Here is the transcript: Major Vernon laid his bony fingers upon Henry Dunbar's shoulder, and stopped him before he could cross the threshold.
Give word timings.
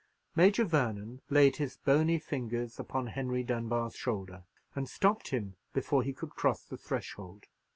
Major 0.35 0.63
Vernon 0.65 1.21
laid 1.29 1.57
his 1.57 1.77
bony 1.77 2.17
fingers 2.17 2.79
upon 2.79 3.05
Henry 3.05 3.43
Dunbar's 3.43 3.95
shoulder, 3.95 4.45
and 4.73 4.89
stopped 4.89 5.27
him 5.27 5.57
before 5.73 6.01
he 6.01 6.11
could 6.11 6.31
cross 6.31 6.63
the 6.63 6.75
threshold. 6.75 7.43